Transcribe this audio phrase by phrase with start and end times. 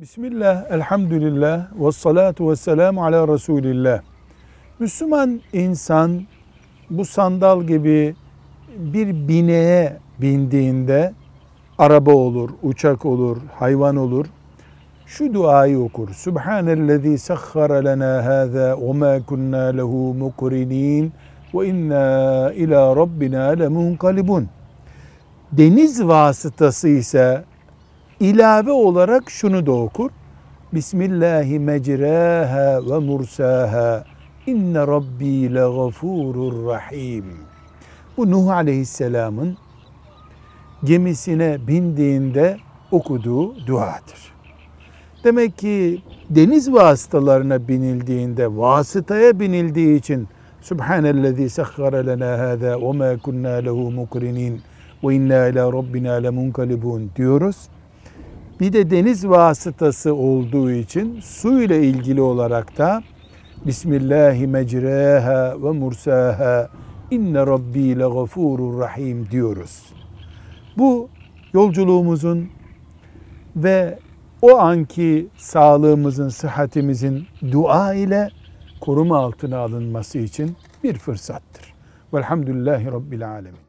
[0.00, 4.00] Bismillah, elhamdülillah, ve salatu ve selamu ala Resulillah.
[4.78, 6.22] Müslüman insan
[6.90, 8.14] bu sandal gibi
[8.76, 11.12] bir bineğe bindiğinde
[11.78, 14.26] araba olur, uçak olur, hayvan olur.
[15.06, 16.08] Şu duayı okur.
[16.08, 21.12] Subhanellezi sahhara lana hâzâ ve mâ kunnâ lehu mukrinin
[21.54, 24.48] ve inna ila rabbina lemunkalibun.
[25.52, 27.44] Deniz vasıtası ise
[28.20, 30.10] ilave olarak şunu da okur.
[30.72, 34.04] Bismillahi mecraha ve mursaha.
[34.46, 37.24] İnne rabbi legafurur rahim.
[38.16, 39.56] Bu Nuh Aleyhisselam'ın
[40.84, 42.58] gemisine bindiğinde
[42.90, 44.32] okuduğu duadır.
[45.24, 50.28] Demek ki deniz vasıtalarına binildiğinde, vasıtaya binildiği için
[50.60, 54.60] Subhanellezi sahhara lena hâzâ ve mâ kunnâ lehu mukrinin
[55.04, 57.56] ve inna ila rabbina lemunkalibun diyoruz.
[58.60, 63.02] Bir de deniz vasıtası olduğu için su ile ilgili olarak da
[63.66, 66.68] Bismillahi mecraha ve mursaha
[67.10, 69.82] inne rabbi legafurur rahim diyoruz.
[70.78, 71.08] Bu
[71.52, 72.48] yolculuğumuzun
[73.56, 73.98] ve
[74.42, 78.28] o anki sağlığımızın, sıhhatimizin dua ile
[78.80, 81.74] koruma altına alınması için bir fırsattır.
[82.14, 83.67] Velhamdülillahi Rabbil Alemin.